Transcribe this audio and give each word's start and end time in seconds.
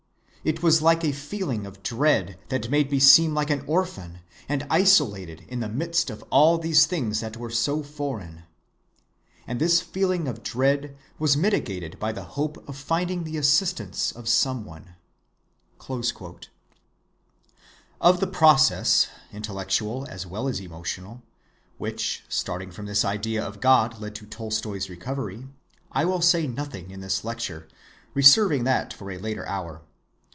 It 0.43 0.63
was 0.63 0.81
like 0.81 1.03
a 1.03 1.11
feeling 1.13 1.67
of 1.67 1.83
dread 1.83 2.39
that 2.49 2.71
made 2.71 2.89
me 2.89 2.97
seem 2.99 3.35
like 3.35 3.51
an 3.51 3.63
orphan 3.67 4.21
and 4.49 4.65
isolated 4.71 5.45
in 5.47 5.59
the 5.59 5.69
midst 5.69 6.09
of 6.09 6.23
all 6.31 6.57
these 6.57 6.87
things 6.87 7.19
that 7.19 7.37
were 7.37 7.51
so 7.51 7.83
foreign. 7.83 8.45
And 9.45 9.61
this 9.61 9.81
feeling 9.81 10.27
of 10.27 10.41
dread 10.41 10.97
was 11.19 11.37
mitigated 11.37 11.99
by 11.99 12.11
the 12.11 12.23
hope 12.23 12.67
of 12.67 12.75
finding 12.75 13.23
the 13.23 13.37
assistance 13.37 14.11
of 14.11 14.27
some 14.27 14.65
one."(80) 14.65 16.47
Of 18.01 18.19
the 18.19 18.25
process, 18.25 19.09
intellectual 19.31 20.07
as 20.09 20.25
well 20.25 20.47
as 20.47 20.59
emotional, 20.59 21.21
which, 21.77 22.23
starting 22.29 22.71
from 22.71 22.87
this 22.87 23.05
idea 23.05 23.45
of 23.45 23.59
God, 23.61 23.99
led 24.01 24.15
to 24.15 24.25
Tolstoy's 24.25 24.89
recovery, 24.89 25.45
I 25.91 26.03
will 26.05 26.19
say 26.21 26.47
nothing 26.47 26.89
in 26.89 27.01
this 27.01 27.23
lecture, 27.23 27.67
reserving 28.15 28.65
it 28.65 28.91
for 28.91 29.11
a 29.11 29.19
later 29.19 29.45
hour. 29.47 29.83